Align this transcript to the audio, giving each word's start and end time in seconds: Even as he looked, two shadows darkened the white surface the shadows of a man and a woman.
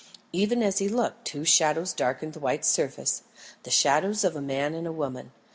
Even 0.33 0.63
as 0.63 0.79
he 0.79 0.89
looked, 0.89 1.25
two 1.25 1.45
shadows 1.45 1.93
darkened 1.93 2.33
the 2.33 2.39
white 2.39 2.65
surface 2.65 3.21
the 3.61 3.69
shadows 3.69 4.23
of 4.23 4.35
a 4.35 4.41
man 4.41 4.73
and 4.73 4.87
a 4.87 4.91
woman. 4.91 5.31